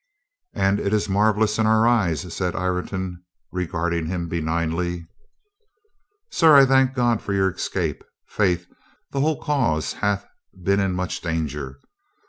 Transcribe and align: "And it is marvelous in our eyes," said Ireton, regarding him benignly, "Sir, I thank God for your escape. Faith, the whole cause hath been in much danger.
"And 0.55 0.79
it 0.79 0.93
is 0.95 1.07
marvelous 1.07 1.59
in 1.59 1.67
our 1.67 1.85
eyes," 1.87 2.21
said 2.33 2.55
Ireton, 2.55 3.23
regarding 3.51 4.07
him 4.07 4.27
benignly, 4.27 5.05
"Sir, 6.31 6.55
I 6.55 6.65
thank 6.65 6.95
God 6.95 7.21
for 7.21 7.33
your 7.33 7.51
escape. 7.51 8.03
Faith, 8.25 8.65
the 9.11 9.21
whole 9.21 9.39
cause 9.39 9.93
hath 9.93 10.25
been 10.59 10.79
in 10.79 10.93
much 10.93 11.21
danger. 11.21 11.79